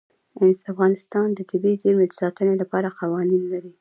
[0.71, 3.69] افغانستان د طبیعي زیرمې د ساتنې لپاره قوانین لري.